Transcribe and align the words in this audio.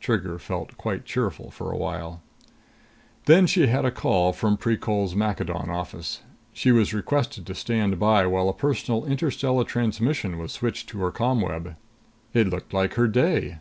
Trigger 0.00 0.38
felt 0.38 0.78
quite 0.78 1.04
cheerful 1.04 1.50
for 1.50 1.70
a 1.70 1.76
while. 1.76 2.22
Then 3.26 3.46
she 3.46 3.66
had 3.66 3.84
a 3.84 3.90
call 3.90 4.32
from 4.32 4.56
Precol's 4.56 5.14
Maccadon 5.14 5.68
office. 5.68 6.22
She 6.54 6.72
was 6.72 6.94
requested 6.94 7.44
to 7.46 7.54
stand 7.54 7.98
by 7.98 8.24
while 8.26 8.48
a 8.48 8.54
personal 8.54 9.04
interstellar 9.04 9.64
transmission 9.64 10.38
was 10.38 10.52
switched 10.52 10.88
to 10.88 11.00
her 11.00 11.12
ComWeb. 11.12 11.76
It 12.32 12.48
looked 12.48 12.72
like 12.72 12.94
her 12.94 13.06
day! 13.06 13.58